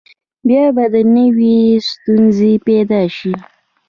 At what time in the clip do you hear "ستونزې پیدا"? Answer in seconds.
1.89-3.01